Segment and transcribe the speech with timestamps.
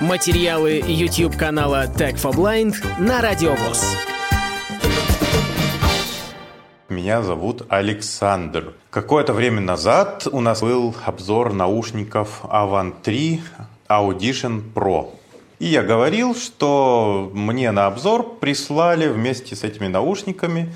[0.00, 3.96] Материалы YouTube канала Tech for Blind на Радиовоз.
[6.88, 8.74] Меня зовут Александр.
[8.90, 13.42] Какое-то время назад у нас был обзор наушников Avant 3
[13.88, 15.10] Audition Pro.
[15.58, 20.72] И я говорил, что мне на обзор прислали вместе с этими наушниками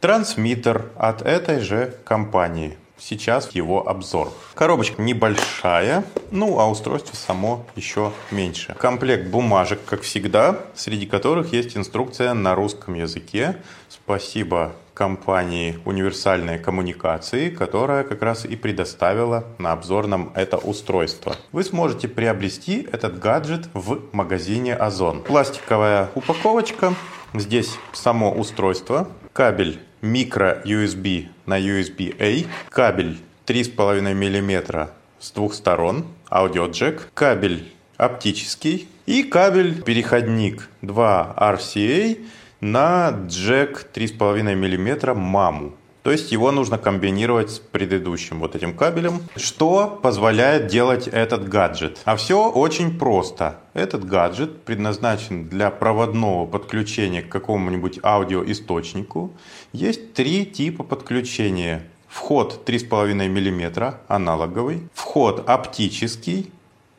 [0.00, 2.78] трансмиттер от этой же компании.
[3.00, 4.30] Сейчас его обзор.
[4.54, 8.76] Коробочка небольшая, ну а устройство само еще меньше.
[8.78, 13.56] Комплект бумажек, как всегда, среди которых есть инструкция на русском языке.
[13.88, 21.36] Спасибо компании «Универсальные коммуникации», которая как раз и предоставила на обзор нам это устройство.
[21.52, 25.22] Вы сможете приобрести этот гаджет в магазине Озон.
[25.22, 26.92] Пластиковая упаковочка,
[27.32, 37.10] здесь само устройство, кабель микро USB на USB-A, кабель 3,5 мм с двух сторон, аудиоджек,
[37.14, 42.18] кабель оптический и кабель-переходник 2 RCA
[42.60, 45.74] на джек 3,5 мм маму.
[46.02, 52.00] То есть его нужно комбинировать с предыдущим вот этим кабелем, что позволяет делать этот гаджет.
[52.04, 53.60] А все очень просто.
[53.74, 59.32] Этот гаджет предназначен для проводного подключения к какому-нибудь аудиоисточнику.
[59.72, 61.82] Есть три типа подключения.
[62.08, 66.50] Вход 3,5 мм аналоговый, вход оптический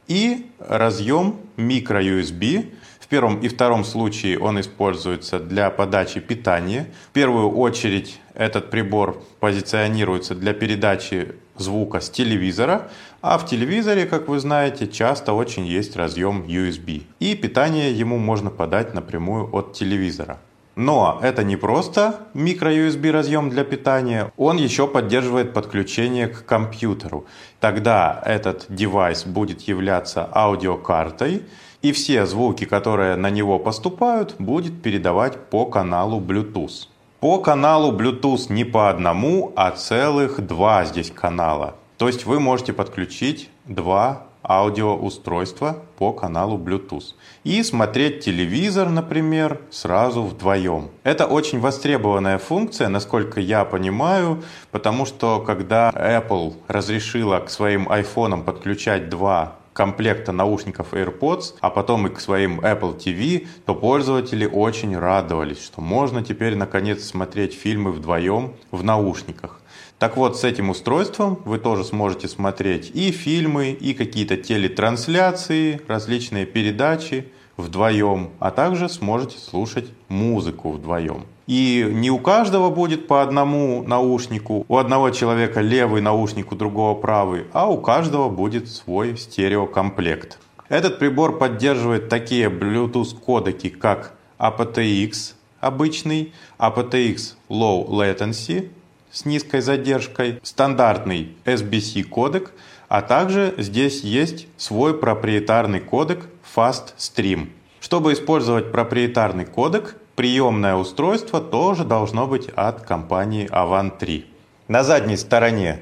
[0.07, 2.71] и разъем micro-USB
[3.11, 6.87] первом и втором случае он используется для подачи питания.
[7.09, 12.89] В первую очередь этот прибор позиционируется для передачи звука с телевизора,
[13.21, 17.03] а в телевизоре, как вы знаете, часто очень есть разъем USB.
[17.19, 20.39] И питание ему можно подать напрямую от телевизора.
[20.75, 27.25] Но это не просто микро-USB разъем для питания, он еще поддерживает подключение к компьютеру.
[27.59, 31.43] Тогда этот девайс будет являться аудиокартой,
[31.81, 36.87] и все звуки, которые на него поступают, будет передавать по каналу Bluetooth.
[37.21, 41.75] По каналу Bluetooth не по одному, а целых два здесь канала.
[41.99, 47.13] То есть вы можете подключить два аудиоустройства по каналу Bluetooth.
[47.43, 50.89] И смотреть телевизор, например, сразу вдвоем.
[51.03, 58.41] Это очень востребованная функция, насколько я понимаю, потому что когда Apple разрешила к своим айфонам
[58.41, 64.97] подключать два комплекта наушников AirPods, а потом и к своим Apple TV, то пользователи очень
[64.97, 69.61] радовались, что можно теперь наконец смотреть фильмы вдвоем в наушниках.
[69.99, 76.45] Так вот, с этим устройством вы тоже сможете смотреть и фильмы, и какие-то телетрансляции, различные
[76.45, 81.25] передачи вдвоем, а также сможете слушать музыку вдвоем.
[81.51, 86.97] И не у каждого будет по одному наушнику, у одного человека левый наушник, у другого
[86.97, 90.39] правый, а у каждого будет свой стереокомплект.
[90.69, 98.69] Этот прибор поддерживает такие Bluetooth кодеки, как aptX обычный, aptX Low Latency
[99.11, 102.53] с низкой задержкой, стандартный SBC кодек,
[102.87, 107.49] а также здесь есть свой проприетарный кодек Fast Stream.
[107.81, 114.25] Чтобы использовать проприетарный кодек, приемное устройство тоже должно быть от компании Avant 3.
[114.67, 115.79] На задней стороне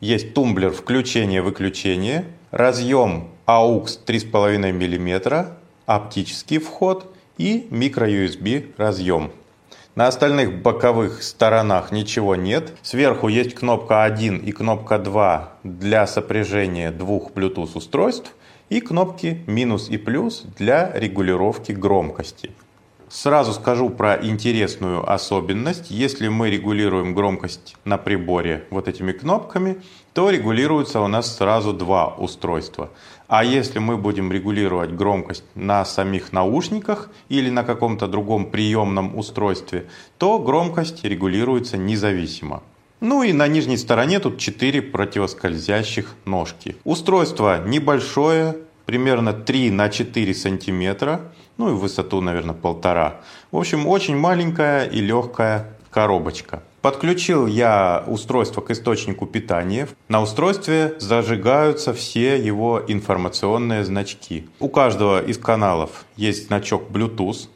[0.00, 5.46] есть тумблер включения-выключения, разъем AUX 3,5 мм,
[5.86, 9.32] оптический вход и micro-USB разъем.
[9.94, 12.72] На остальных боковых сторонах ничего нет.
[12.80, 18.34] Сверху есть кнопка 1 и кнопка 2 для сопряжения двух Bluetooth устройств
[18.70, 22.52] и кнопки минус и плюс для регулировки громкости.
[23.12, 25.90] Сразу скажу про интересную особенность.
[25.90, 29.82] Если мы регулируем громкость на приборе вот этими кнопками,
[30.14, 32.88] то регулируется у нас сразу два устройства.
[33.28, 39.88] А если мы будем регулировать громкость на самих наушниках или на каком-то другом приемном устройстве,
[40.16, 42.62] то громкость регулируется независимо.
[43.00, 46.76] Ну и на нижней стороне тут 4 противоскользящих ножки.
[46.84, 48.56] Устройство небольшое,
[48.86, 51.20] примерно 3 на 4 сантиметра
[51.56, 53.20] ну и высоту, наверное, полтора.
[53.50, 56.62] В общем, очень маленькая и легкая коробочка.
[56.80, 59.88] Подключил я устройство к источнику питания.
[60.08, 64.48] На устройстве зажигаются все его информационные значки.
[64.58, 67.48] У каждого из каналов есть значок Bluetooth.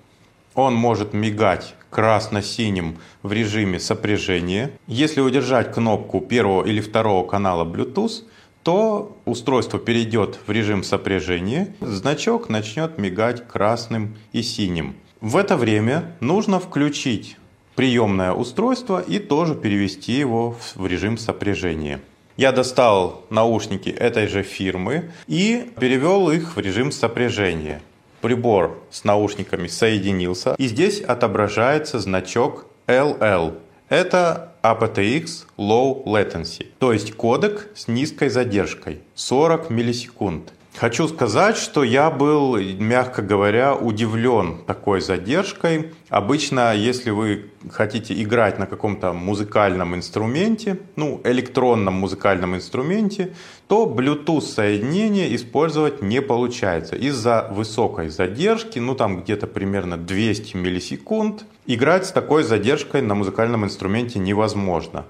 [0.55, 4.71] Он может мигать красно-синим в режиме сопряжения.
[4.87, 8.23] Если удержать кнопку первого или второго канала Bluetooth,
[8.67, 14.97] то устройство перейдет в режим сопряжения, значок начнет мигать красным и синим.
[15.21, 17.37] В это время нужно включить
[17.77, 22.01] приемное устройство и тоже перевести его в режим сопряжения.
[22.37, 27.81] Я достал наушники этой же фирмы и перевел их в режим сопряжения.
[28.21, 33.61] Прибор с наушниками соединился, и здесь отображается значок LL.
[33.89, 40.53] Это aptX Low Latency, то есть кодек с низкой задержкой 40 миллисекунд.
[40.79, 45.93] Хочу сказать, что я был, мягко говоря, удивлен такой задержкой.
[46.11, 53.33] Обычно, если вы хотите играть на каком-то музыкальном инструменте, ну, электронном музыкальном инструменте,
[53.69, 61.47] то Bluetooth соединение использовать не получается из-за высокой задержки, ну, там где-то примерно 200 миллисекунд.
[61.65, 65.07] Играть с такой задержкой на музыкальном инструменте невозможно.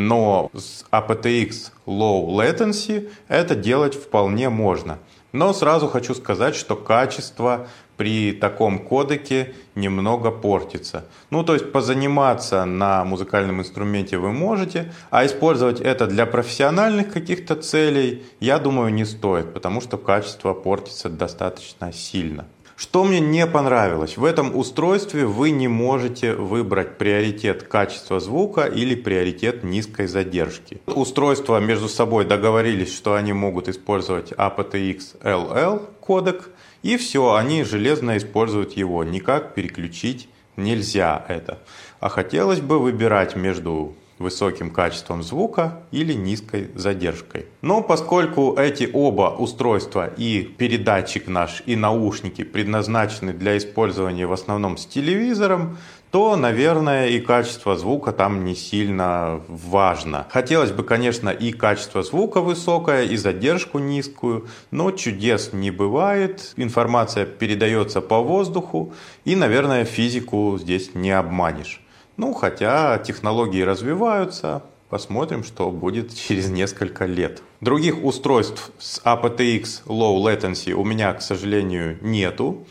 [0.00, 5.00] Но с aptX Low Latency это делать вполне можно.
[5.32, 7.66] Но сразу хочу сказать, что качество
[7.96, 11.06] при таком кодеке немного портится.
[11.30, 17.56] Ну, то есть позаниматься на музыкальном инструменте вы можете, а использовать это для профессиональных каких-то
[17.56, 22.46] целей, я думаю, не стоит, потому что качество портится достаточно сильно.
[22.78, 24.16] Что мне не понравилось?
[24.16, 30.80] В этом устройстве вы не можете выбрать приоритет качества звука или приоритет низкой задержки.
[30.86, 36.50] Устройства между собой договорились, что они могут использовать aptX LL кодек,
[36.84, 39.02] и все, они железно используют его.
[39.02, 41.58] Никак переключить нельзя это.
[41.98, 47.46] А хотелось бы выбирать между высоким качеством звука или низкой задержкой.
[47.62, 54.76] Но поскольку эти оба устройства и передатчик наш и наушники предназначены для использования в основном
[54.76, 55.78] с телевизором,
[56.10, 60.26] то, наверное, и качество звука там не сильно важно.
[60.30, 66.54] Хотелось бы, конечно, и качество звука высокое, и задержку низкую, но чудес не бывает.
[66.56, 68.94] Информация передается по воздуху,
[69.26, 71.82] и, наверное, физику здесь не обманешь.
[72.18, 77.42] Ну, хотя технологии развиваются, посмотрим, что будет через несколько лет.
[77.60, 82.66] Других устройств с aptX Low Latency у меня, к сожалению, нету,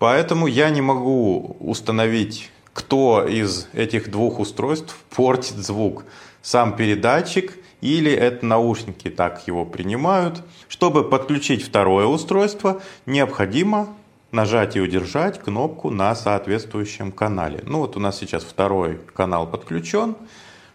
[0.00, 6.04] поэтому я не могу установить, кто из этих двух устройств портит звук.
[6.42, 10.42] Сам передатчик или это наушники так его принимают.
[10.66, 13.94] Чтобы подключить второе устройство, необходимо
[14.30, 17.62] нажать и удержать кнопку на соответствующем канале.
[17.64, 20.16] Ну вот у нас сейчас второй канал подключен.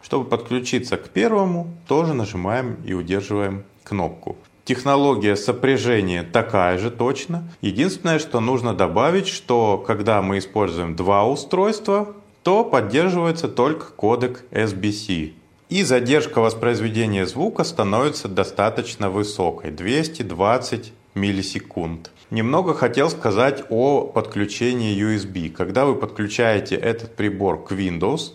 [0.02, 4.36] Чтобы подключиться к первому, тоже нажимаем и удерживаем кнопку.
[4.66, 7.50] Технология сопряжения такая же точно.
[7.62, 15.34] Единственное, что нужно добавить, что когда мы используем два устройства, то поддерживается только кодек SBC.
[15.70, 22.12] И задержка воспроизведения звука становится достаточно высокой, 220 миллисекунд.
[22.34, 25.52] Немного хотел сказать о подключении USB.
[25.52, 28.32] Когда вы подключаете этот прибор к Windows,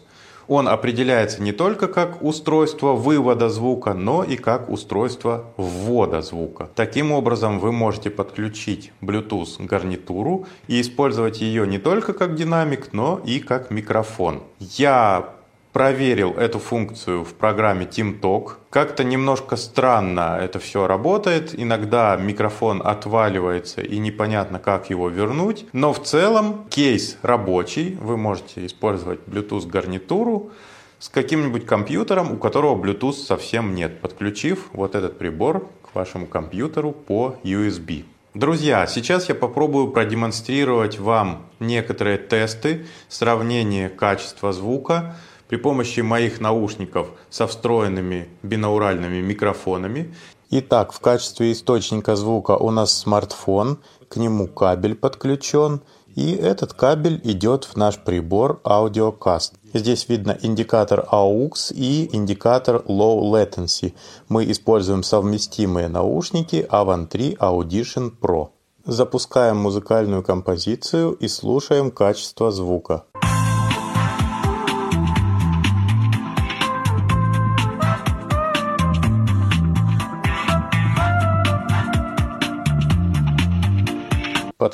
[0.47, 6.71] он определяется не только как устройство вывода звука, но и как устройство ввода звука.
[6.77, 13.21] Таким образом, вы можете подключить Bluetooth гарнитуру и использовать ее не только как динамик, но
[13.25, 14.45] и как микрофон.
[14.61, 15.35] Я
[15.79, 18.55] проверил эту функцию в программе TeamTalk.
[18.69, 21.55] Как-то немножко странно это все работает.
[21.57, 25.67] Иногда микрофон отваливается и непонятно, как его вернуть.
[25.73, 27.97] Но в целом кейс рабочий.
[28.01, 30.51] Вы можете использовать Bluetooth гарнитуру
[30.99, 36.91] с каким-нибудь компьютером, у которого Bluetooth совсем нет, подключив вот этот прибор к вашему компьютеру
[36.91, 38.05] по USB.
[38.35, 45.15] Друзья, сейчас я попробую продемонстрировать вам некоторые тесты сравнения качества звука
[45.49, 50.15] при помощи моих наушников со встроенными бинауральными микрофонами.
[50.51, 53.79] Итак, в качестве источника звука у нас смартфон,
[54.09, 55.83] к нему кабель подключен,
[56.15, 59.53] и этот кабель идет в наш прибор AudioCast.
[59.75, 63.95] Здесь видно индикатор AUX и индикатор Low Latency.
[64.29, 68.49] Мы используем совместимые наушники Avan 3 Audition Pro.
[68.85, 73.05] Запускаем музыкальную композицию и слушаем качество звука.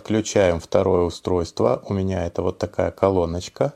[0.04, 1.82] Подключаем второе устройство.
[1.88, 3.72] У меня это вот такая колоночка.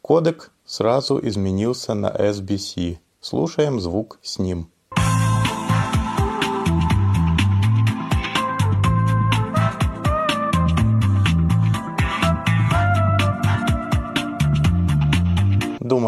[0.00, 2.98] Кодек сразу изменился на SBC.
[3.20, 4.70] Слушаем звук с ним.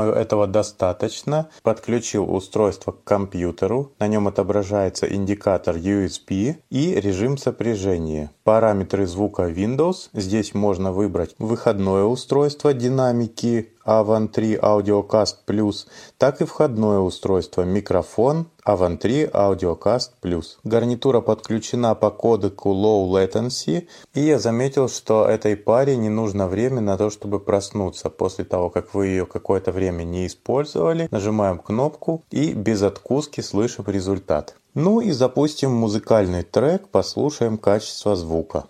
[0.05, 1.49] Думаю, этого достаточно.
[1.63, 3.93] Подключил устройство к компьютеру.
[3.99, 8.31] На нем отображается индикатор USB и режим сопряжения.
[8.45, 10.11] Параметры звука Windows.
[10.13, 15.87] Здесь можно выбрать выходное устройство динамики Avan 3 AudioCast Plus,
[16.19, 20.57] так и входное устройство микрофон Avan 3 AudioCast Plus.
[20.65, 26.81] Гарнитура подключена по кодеку Low Latency, и я заметил, что этой паре не нужно время
[26.81, 28.09] на то, чтобы проснуться.
[28.09, 33.85] После того, как вы ее какое-то время не использовали, нажимаем кнопку и без откуски слышим
[33.87, 34.57] результат.
[34.75, 38.65] Ну и запустим музыкальный трек, послушаем качество звука.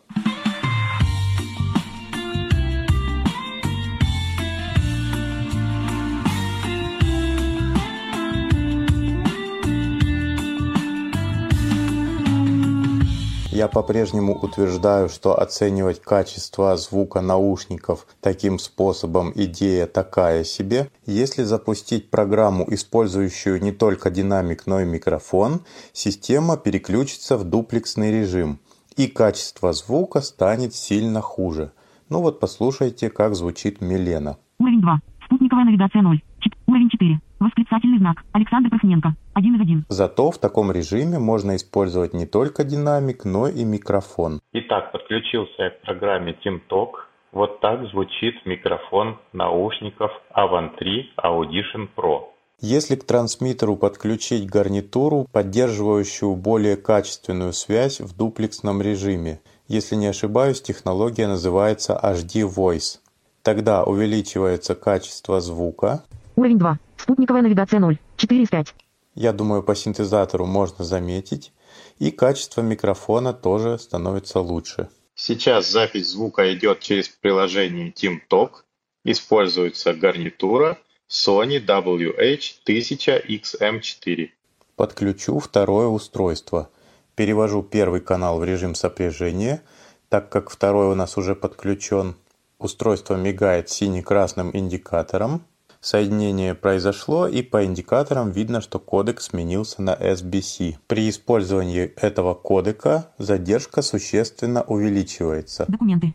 [13.65, 20.91] Я по-прежнему утверждаю, что оценивать качество звука наушников таким способом идея такая себе.
[21.07, 25.63] Если запустить программу, использующую не только динамик, но и микрофон,
[25.95, 28.59] система переключится в дуплексный режим,
[28.99, 31.73] и качество звука станет сильно хуже.
[32.11, 34.37] Ну вот послушайте, как звучит Милена.
[34.59, 35.01] Уровень 2.
[35.25, 36.23] Спутниковая навигация 0.
[36.67, 37.21] Уровень 4.
[37.41, 38.23] Восклицательный знак.
[38.33, 39.15] Александр Прохненко.
[39.35, 39.85] Один из один.
[39.89, 44.41] Зато в таком режиме можно использовать не только динамик, но и микрофон.
[44.53, 46.91] Итак, подключился я к программе TeamTalk.
[47.33, 52.27] Вот так звучит микрофон наушников Avan 3 Audition Pro.
[52.61, 60.63] Если к трансмиттеру подключить гарнитуру, поддерживающую более качественную связь в дуплексном режиме, если не ошибаюсь,
[60.63, 63.01] технология называется HD Voice.
[63.43, 66.05] Тогда увеличивается качество звука,
[66.37, 66.79] Уровень 2.
[66.97, 67.99] Спутниковая навигация 0.
[68.17, 68.75] 4 из 5.
[69.15, 71.53] Я думаю, по синтезатору можно заметить.
[71.99, 74.91] И качество микрофона тоже становится лучше.
[75.15, 78.65] Сейчас запись звука идет через приложение TeamTalk.
[79.05, 80.77] Используется гарнитура
[81.09, 84.31] Sony WH-1000XM4.
[84.75, 86.69] Подключу второе устройство.
[87.15, 89.63] Перевожу первый канал в режим сопряжения,
[90.09, 92.17] так как второй у нас уже подключен.
[92.59, 95.45] Устройство мигает сине-красным индикатором.
[95.85, 100.77] Соединение произошло, и по индикаторам видно, что кодек сменился на SBC.
[100.87, 105.67] При использовании этого кодека задержка существенно увеличивается.
[105.69, 106.15] Документы.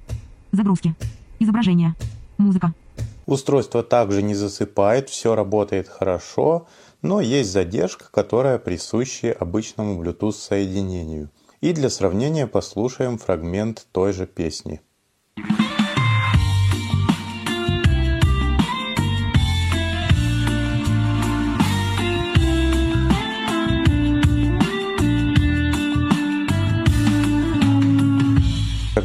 [0.51, 0.95] Загрузки.
[1.37, 1.93] Изображение.
[2.39, 2.73] Музыка.
[3.27, 6.65] Устройство также не засыпает, все работает хорошо,
[7.03, 11.29] но есть задержка, которая присуща обычному Bluetooth соединению.
[11.61, 14.81] И для сравнения послушаем фрагмент той же песни.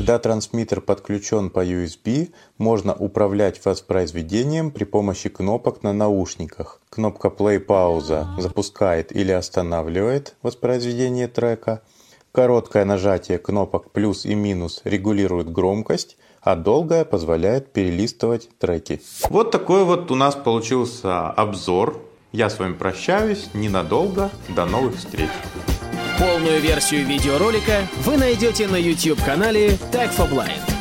[0.04, 6.82] Когда трансмиттер подключен по USB, можно управлять воспроизведением при помощи кнопок на наушниках.
[6.90, 11.80] Кнопка Play пауза запускает или останавливает воспроизведение трека.
[12.32, 19.00] Короткое нажатие кнопок плюс и минус регулирует громкость, а долгое позволяет перелистывать треки.
[19.30, 21.98] Вот такой вот у нас получился обзор.
[22.30, 24.30] Я с вами прощаюсь ненадолго.
[24.54, 25.30] До новых встреч!
[26.18, 30.73] Полную версию видеоролика вы найдете на YouTube-канале Tag for Blind.